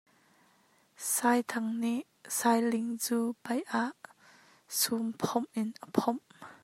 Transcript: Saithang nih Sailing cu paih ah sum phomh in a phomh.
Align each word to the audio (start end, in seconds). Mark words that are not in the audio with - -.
Saithang 1.11 1.69
nih 1.81 2.01
Sailing 2.39 2.89
cu 3.03 3.19
paih 3.43 3.65
ah 3.83 3.91
sum 4.79 5.05
phomh 5.21 5.49
in 5.59 5.67
a 5.85 5.87
phomh. 5.95 6.21